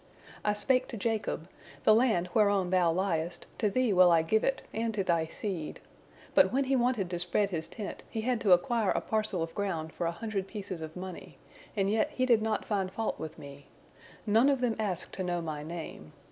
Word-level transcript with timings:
I 0.43 0.53
spake 0.53 0.87
to 0.87 0.97
Jacob, 0.97 1.47
'The 1.83 1.93
land 1.93 2.29
whereon 2.33 2.71
thou 2.71 2.91
liest, 2.91 3.45
to 3.59 3.69
thee 3.69 3.93
will 3.93 4.09
I 4.11 4.23
give 4.23 4.43
it, 4.43 4.63
and 4.73 4.91
to 4.95 5.03
thy 5.03 5.27
seed,' 5.27 5.79
but 6.33 6.51
when 6.51 6.63
he 6.63 6.75
wanted 6.75 7.07
to 7.11 7.19
spread 7.19 7.51
his 7.51 7.67
tent, 7.67 8.01
he 8.09 8.21
had 8.21 8.41
to 8.41 8.51
acquire 8.51 8.89
a 8.89 8.99
parcel 8.99 9.43
of 9.43 9.53
ground 9.53 9.93
for 9.93 10.07
an 10.07 10.13
hundred 10.13 10.47
pieces 10.47 10.81
of 10.81 10.95
money; 10.95 11.37
and 11.77 11.87
yet 11.87 12.09
he 12.09 12.25
did 12.25 12.41
not 12.41 12.65
find 12.65 12.91
fault 12.91 13.19
with 13.19 13.37
Me. 13.37 13.67
None 14.25 14.49
of 14.49 14.59
them 14.59 14.75
asked 14.79 15.13
to 15.13 15.23
know 15.23 15.39
My 15.39 15.61
Name. 15.61 16.11